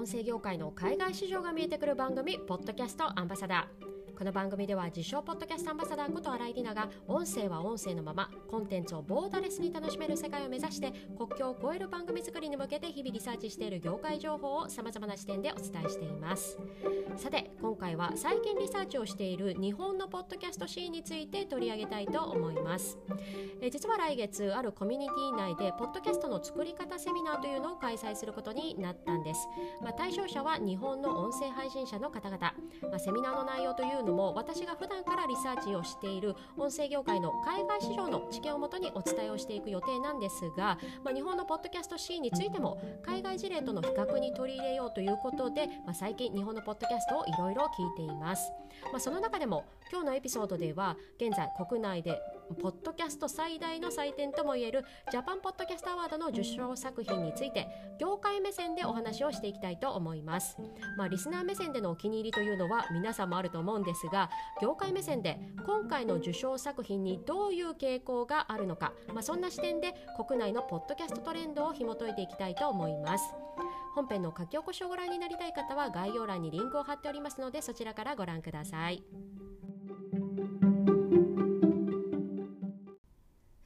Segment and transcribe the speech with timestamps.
[0.00, 3.89] 音声業界の海外市場が見えてくる番組ポッドキャストアンバサダー。
[4.20, 16.58] この番組では自称ポッドキャストアンバサダーこと新井里奈が音声は音声のままコンテンツをボーダレスに楽しめる世界を目指して国境を越える番組作りに向けて日々リサーチしている業界情報をさまざまな視点でお伝えしています。
[17.16, 22.98] さて今回は最近リサーチをしている日本のポッドキャストシーンについて取り上げたいと思います。
[23.62, 29.48] え実は来月あるコミュニティ内でポッドキャストの作り方セミナーというのを開催することになったんです、
[29.82, 32.38] まあ、対象者は日本の音声配信者の方々、
[32.90, 48.52] まあ、セミナーの内容というのも私が普段からリサーチをしている音声業界の海外市場の知見をもとにお伝えをしていく予定なんですが、まあ、日本のポッドキャストシーンについても海外事例との比較に取り入れようということで、まあ、最近日本のポッドキャストをいろいろ聞いています、
[48.92, 52.20] まあ、その中でも今日のエピソードでは現在国内で
[52.60, 57.66] ポッドキャスト最大の祭典ともいえるジャパンポッドキャストアワードの受賞作品について
[57.98, 60.56] 業界目線でお話をしていきたいと思います、
[60.96, 64.30] まあ、リスナー目線でのお気に入りというのは皆さんもあると思うんですが
[64.62, 69.94] 業界目線で今回の受賞作品にどういう傾向があるのか、まあ、そんな視点で
[70.28, 73.24] 国内のポッドキャストトレンドを紐解いていきたいと思います
[73.94, 79.02] 本編の書き起こしをご覧になりたい方は概要欄にリンクを貼っておりますのでそちらからご覧ください。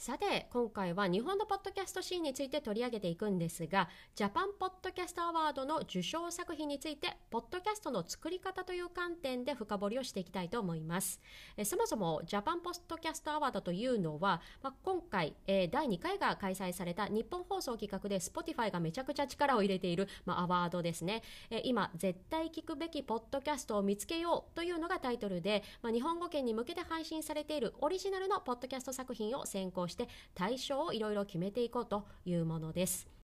[0.00, 11.20] さて今回は日本のポッドキャストシーンについて取り上げていくんですがジャパンポッドキャストアワードの受賞作品についてポッドキャストの作り方という観点で深掘りをしていきたいと思います。
[11.54, 33.20] えそもそもジャパンポッドキャストアワードというのは、まあ、今回、えー、第2回が開催された日本放送企画で Spotify がめちゃくちゃ力を入れている、まあ、アワードですね、えー、今絶対聞くべきポッドキャストを見つけようというのがタイトルで、まあ、日本語圏に向けて配信されているオリジナルのポッドキャスト作品を選考して対象をいろいろ決めていこうというものです。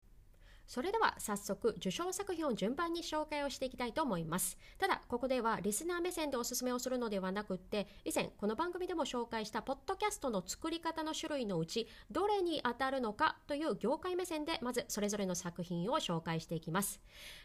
[0.66, 4.58] それでは早速受賞作品を順番に紹介をしていきたいと思います。
[4.78, 17.00] ただここではリスナー目線でおすすめをするのではなくって以前この番組でも紹介したポッドキャストの作り方の種類のうちどれに当たるのかという業界目線でまずそれぞれの作品を紹介していきます。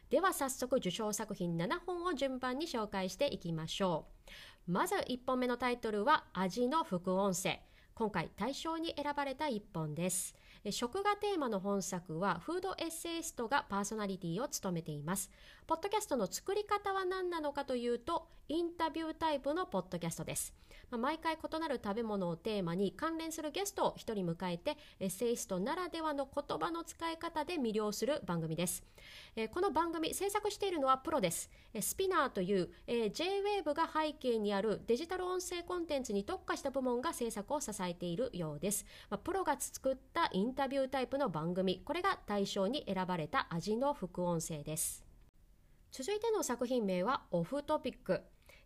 [0.09, 4.07] では早速受賞作品7本を順番に紹介していきましょ
[4.67, 4.71] う。
[4.71, 7.59] まず1本目のタイトルは味の副音声。
[8.01, 10.33] 今回大賞に選ばれた一本です。
[10.71, 15.29] 食がテーマの本作はフードエッセイストがパーソナリティを務めています。
[15.67, 20.53] ポッドキャストの作り方は何なのかというとインタビュータイプのポッドキャストです。
[20.89, 28.83] まあ、毎回異なる食べ物をテーマに関連するゲストを1人迎えてエッセイストならではの言葉の使い方で魅了する番組です、
[29.37, 41.81] えー、この番組制作しているのはプロです、スピナーという、えー、J-WAVE が背景にあるデジタル音声コンテンツに特化した部門が制作を支えているようです、まあ、プロが作ったインタビュータイプの番組。
[41.85, 45.05] これが対象に選ばれた味の副音声です。
[45.91, 48.21] 続いての作品名はオフトピック。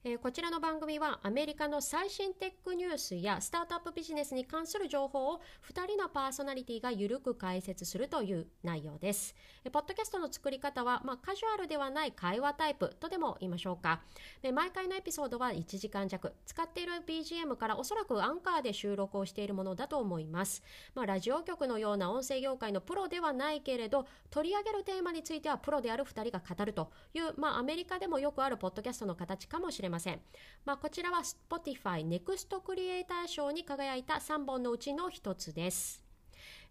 [0.08, 9.34] えー、こちらの番組はアメリカの最新テックニュースやスタートアップビジネスに関する情報を2人のパーソナリティがゆるく解説するという内容です。
[9.64, 14.04] えー、ポッドキャストの作り方は、まあ、カジュアルではない会話タイプとでも言いましょうか。
[14.44, 16.36] で毎回のエピソードは1時間弱。
[16.46, 20.62] 使っている BGM からおそらくアンカーで収録をしているものだと思います。
[20.94, 29.95] まあ、ラジオ局のような音声業界のプロではないけれど、取り上げるテーマについてはプロである2人が語るという、まあ、アメリカでもよくあるポッドキャストの形かもしれません。
[29.96, 30.20] ません。
[30.66, 36.04] まあ、こちらは Spotify ネクストクリエイター賞に輝いた3本のうちの1つです。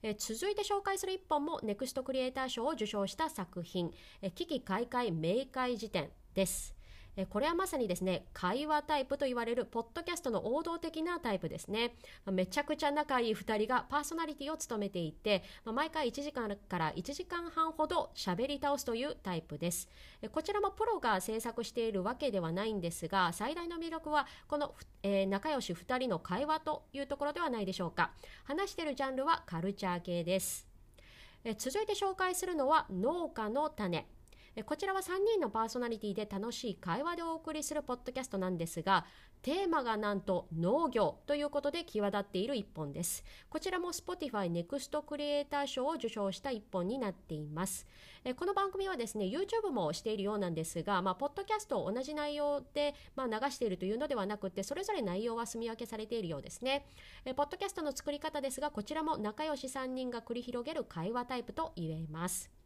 [0.03, 3.91] え続いて紹介する1本もネクストクリエイター賞を受賞した作品
[4.21, 6.75] 「え危機開会明快辞典」です。
[7.31, 11.95] これはまさにですね会話タイプと言われるポッドキャストの王道的なタイプですね。
[12.31, 19.89] めちゃくちゃ仲いい2人がパーソナリティを務めていて毎回1時間から1時間半ほど喋り倒すというタイプです。
[20.33, 28.11] こちらもプロが制作しているわけではないんですが最大の魅力はこの、えー、仲良し2人の会話というところではないでしょうか。
[28.45, 30.67] 話しているジャンルはカルチャー系です。
[31.59, 34.07] 続いて紹介するのは農家の種。
[34.63, 39.05] こちらは3人のパーソナリティで楽しい会話でお送りするポッドキャストなんですが
[39.43, 43.25] テーマがなんと農業ということで際立っている一本です。
[43.51, 47.87] こちらも Spotify Next クリエイター賞を受賞した一本になっています。
[48.37, 56.87] この番組はですね YouTube もしているようなんですが、まあ、ポッドキャストを同じ内容で、まあ、流しているというのではなくてそれぞれ内容は住み分けされているようですね。
[57.37, 62.64] ポッドキャストの作り方ですがこちらも仲良し3人が繰り広げる会話タイプと言えます。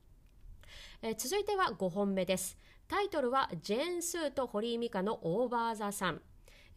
[1.03, 2.59] えー、続いては5本目です。
[2.87, 6.23] タイトルはジェーン・スーと堀井美香のオーバー・ザ・サン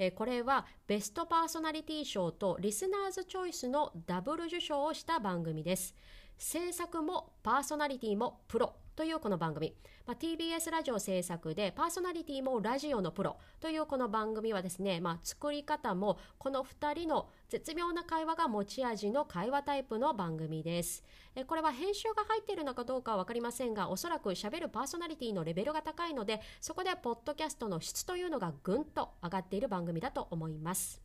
[0.09, 5.93] これはベストパーソナリティ賞とリスナーズチョイスのダブル受賞をした番組です。
[6.39, 8.73] 制作もパーソナリティもプロ。
[8.95, 9.73] というこの番組、
[10.05, 21.03] まあ、TBS ラジオ制作でパーソナリティもラジオのプロというこの番組はですね、まあ、作り方もこの2人の絶妙な会話が持ち味の会話タイプの番組です。
[21.35, 31.01] えこれは編集が入っているのかどうかは分かりませんがおそらくしゃべるパーソナリティのレベルが高いのでそこでポッドキャストの質というのがぐんと上がっている番組だと思います。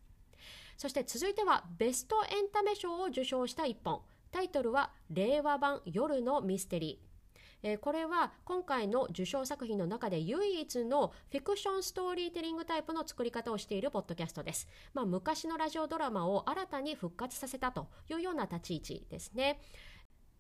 [0.77, 4.03] そして続いてはベストエンタメ賞を受賞した一本。
[4.33, 7.16] タイトルは令和版夜のミステリー。
[7.63, 14.69] えこれは今回の受賞作品の中で唯一のフィクションストーリーテリングタイプの作り方をしているポッドキャストです。
[14.95, 19.61] まあ、昔のラジオドラマを新たに復活させたというような立ち位置ですね。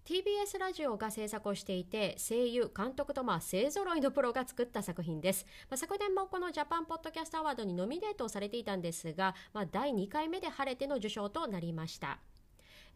[0.06, 12.20] TBS ラジオが制作をしていて声優監督とまあ勢ぞろいのプロが作った作品です、まあ、昨年もこのジャパンポッドキャストアワードにノミネートされていたんですが、まあ、第2回目で晴れての受賞となりました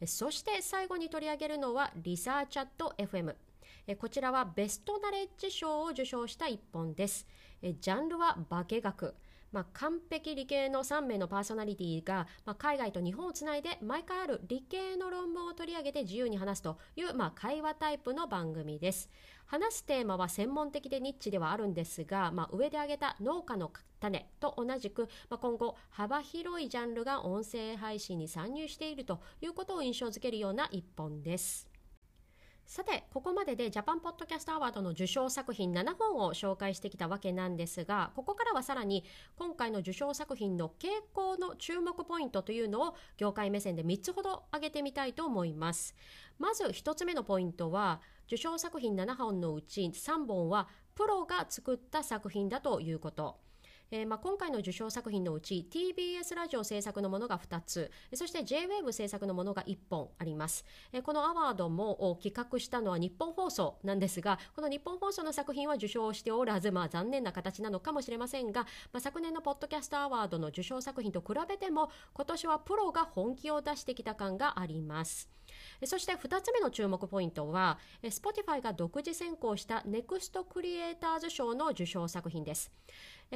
[0.06, 3.34] そして最後に取り上げるのはリサーチャット FM
[3.98, 7.26] こちらは Best Knowledge 賞を受賞した一本です
[7.62, 9.14] ジャンルは科学
[9.52, 19.10] まあ、完璧理系の3名のパーソナリティが、まあ、海外と日本をつないで毎回ある理系の論文を取り上げて自由に話すという、まあ、会話タイプの番組です。
[19.46, 31.69] 話すテーマは専門的でニッチではあるんですが、まあ、上で挙げた農家の種と同じく、まあ、今後幅広いジャンルが音声配信に参入しているということを印象づけるような一本です。
[32.70, 39.02] さてここまででジャパンポッドキャストアワードの受賞作品7本を紹介してきたわけなんですがここからはさらに
[39.37, 45.96] 今回の受賞作品の傾向の注目ポイントというのを業界目線で3つほど挙げてみたいと思います。
[46.38, 53.50] まず1つ目のポイントは受賞作品7本のうち3本はプロが作った作品だということ。
[53.92, 75.39] えー、まあ、今回の受賞作品のうち TBS ラジオ制作のものが2つそして JWAVE 制作のものが1本あります、えー、このアワードも企画したのは日本放送なんですがこの日本放送の作品は受賞しておらず、まあ、残念な形なのかもしれませんが、まあ、昨年のポッドキャストアワードの受賞作品と比べても今年はプロが本気を出してきた感があります。
[75.84, 82.70] そして2つ目の注目ポイントは Spotify が独自選考した NEXT クリエイターズ賞の受賞作品です。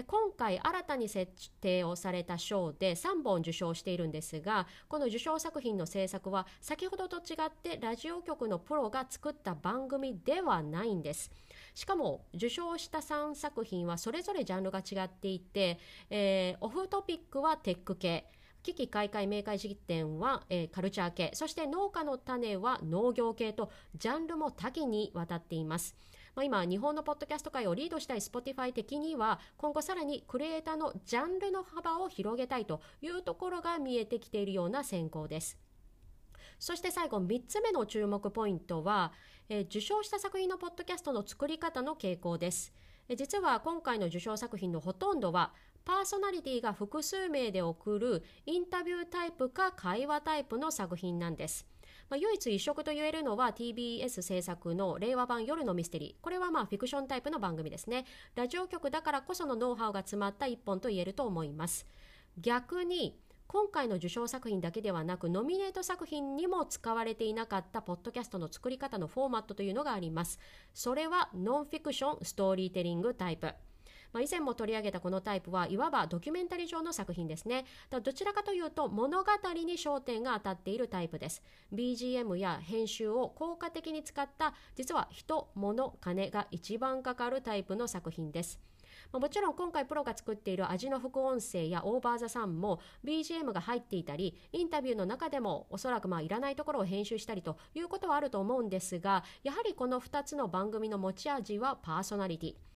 [0.06, 11.30] 今回新たに設定をされた賞で3本受賞しているんですがこの受賞作品の制作は先ほどと違ってラジオ局のプロが作った番組ではないんです。
[11.74, 15.78] しかも受賞した3作品はそれぞれジャンルが違っていて、
[16.10, 18.26] えー、オフトピックはテック系。
[18.64, 25.94] 危機開会明快式典は、えー、カルチャー系そして農家の種は農業系とジャンルも多岐にわたっています。
[26.34, 35.58] まあ、今日本のポッドキャスト界をリードしたい Spotify 的には今後さらにクリエイターのジャンルの幅を広げたいというところが見えてきているような選考です。
[36.58, 39.12] そして最後3つ目の注目ポイントは、
[39.48, 42.72] えー、受賞した作品のポッドキャストの作り方の傾向です。
[43.16, 45.52] 実は今回の受賞作品のほとんどは
[45.84, 51.66] パーソナリティが複数名で送るインタビュータイプか会話タイプの作品なんです。
[52.08, 56.22] まあ、唯一異色と言えるのは TBS 制作の令和版夜のミステリー。
[56.22, 58.06] これはまあフィクションタイプの番組ですね。
[58.34, 61.86] ラジオ局だからこそのノウハウが詰まった一本と言えると思います。
[62.38, 70.40] 逆に今回の受賞作品だけではなくノミネート作品にも使われていなかったポッドキャストの作り方のフォーマットというのがあります
[70.72, 73.54] それはノンフィクションストーリーテリングタイプ
[74.14, 77.64] まあ、以前も取り上げたこのタイプはいわばドキュメンタリー上の作品ですね。
[77.90, 81.42] どちらかというと物語に焦点が当たっているタイプです。
[81.74, 88.60] BGM や編集を効果的に使った実は人物金が一番かかるタイプの作品です。
[89.12, 102.73] もちろん今回プロが作っている味の副音声やオーバーザさんも BGM が入っていたりインタビューの中でもおそらくまあいらないところを編集したりということはあると思うんですがやはりこの2つの番組の持ち味はパーソナリティ。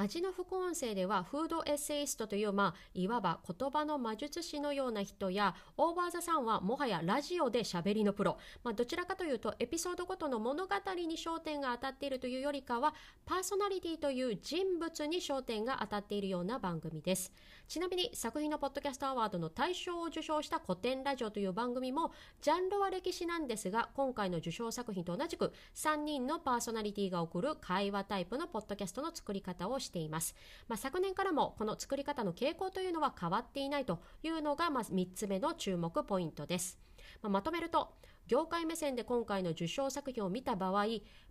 [0.00, 12.94] 味の副音声ではフードエッセイストという、まあ、いわば言葉の魔術師のような人やオーバーザさんはもはやラジオで喋りのプロ、まあ、どちらかというとエピソードごとの物語に焦点が当たっているというよりかは
[13.26, 17.32] パーソナリティという人物に焦点が当たっているような番組です。
[17.68, 30.34] ちなみに作品のポッドキャストアワードの大賞を受賞した古典ラジオという番組もジャンルは歴史なんですが今回の受賞作品と同じく3人のパーソナリティが送る会話タイプのポッドキャストの作り方をしています、
[30.66, 36.78] まあ、昨年からもこの作り方の傾向というのは変わっていないというのがまず3つ目の注目ポイントです、
[37.22, 37.92] まあ、まとめると
[38.28, 40.86] 業界目線で今回の受賞作品を見た場合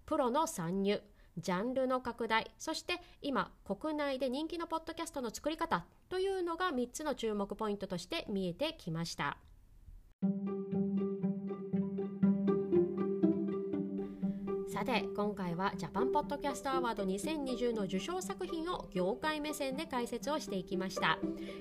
[0.06, 1.01] プロの参入。
[1.38, 9.38] ジャンルの拡大そして今国内で人気のポッドキャストの作り方というのが3つの注目ポイントとして見えてきました。
[14.77, 21.17] さて今回はジャパンポッドキャストアワード2020の受賞作品を業界目線で解説をしていきました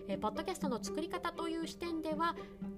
[0.06, 2.36] えポッドキャストの作り方という視点では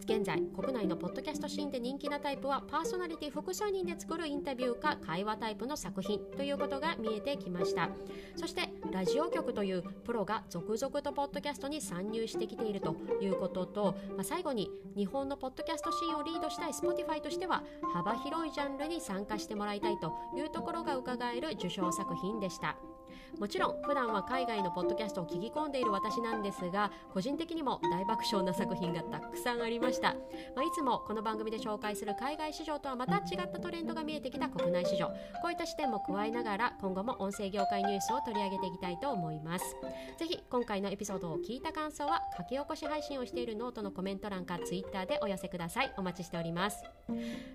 [0.09, 7.91] 現在国内のポッドキャストシーンで人気なタイプはパーソナリティ複数人で作るインタビューか会話タイプの作品ということが見えてきました
[8.35, 17.63] そしてラジオ局というプロが続々とポッドキャストに参入してきているということと、まあ、最後に日本のポッドキャストシーンをリードしたい Spotify としては
[17.93, 22.79] 幅広いジャンルに参加してもらいたいというところが伺える受賞作品でした。
[23.39, 30.15] もちろん普段は海外のポッドキャストを聞き込んでいる私なんですが個人的にも大爆笑な作品がたくさんありました、
[30.55, 35.09] まあ、いつもこの番組で紹介する海外市場とはまた違ったトレンドが見えてきた国内市場。
[35.43, 39.77] こういった視点も加えながら今後も音声業界ニュースを取り上げていきたいと思います。
[40.19, 45.93] ぜひ今回のエピソードを聞いた感想は書き起こし配信をしているノートのコメント欄か Twitter でお寄せください。
[45.97, 46.85] お待ちしております。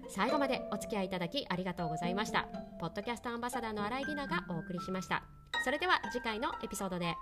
[0.09, 2.47] 最後までお付き合いいただきありがとうございました。
[2.79, 5.42] ポッドキャストアンバサダーの新井里奈がお送りしました。
[5.63, 7.15] それでは次回のエピソードで。